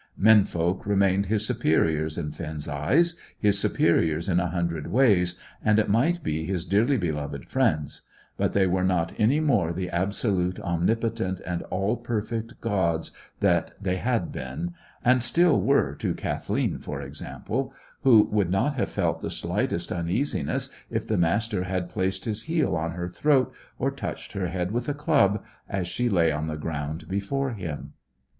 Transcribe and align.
Men 0.17 0.45
folk 0.45 0.87
remained 0.87 1.27
his 1.27 1.45
superiors 1.45 2.17
in 2.17 2.31
Finn's 2.31 2.67
eyes, 2.67 3.19
his 3.37 3.59
superiors 3.59 4.27
in 4.27 4.39
a 4.39 4.47
hundred 4.49 4.87
ways, 4.87 5.39
and 5.63 5.77
it 5.77 5.89
might 5.91 6.23
be 6.23 6.43
his 6.43 6.65
dearly 6.65 7.11
loved 7.11 7.45
friends; 7.47 8.01
but 8.35 8.53
they 8.53 8.65
were 8.65 8.83
not 8.83 9.13
any 9.19 9.39
more 9.39 9.71
the 9.71 9.91
absolute, 9.91 10.59
omnipotent, 10.61 11.39
and 11.45 11.61
all 11.69 11.97
perfect 11.97 12.59
gods 12.61 13.11
that 13.41 13.73
they 13.79 13.97
had 13.97 14.31
been, 14.31 14.73
and 15.05 15.21
still 15.21 15.61
were 15.61 15.93
to 15.93 16.15
Kathleen, 16.15 16.79
for 16.79 17.03
example, 17.03 17.71
who 18.01 18.23
would 18.31 18.49
not 18.49 18.73
have 18.77 18.89
felt 18.89 19.21
the 19.21 19.29
slightest 19.29 19.91
uneasiness 19.91 20.73
if 20.89 21.05
the 21.05 21.15
Master 21.15 21.65
had 21.65 21.89
placed 21.89 22.25
his 22.25 22.41
heel 22.49 22.75
on 22.75 22.93
her 22.93 23.07
throat, 23.07 23.53
or 23.77 23.91
touched 23.91 24.31
her 24.33 24.47
head 24.47 24.71
with 24.71 24.89
a 24.89 24.95
club, 24.95 25.43
as 25.69 25.87
she 25.87 26.09
lay 26.09 26.31
on 26.31 26.47
the 26.47 26.57
ground 26.57 27.07
before 27.07 27.51
him. 27.51 27.93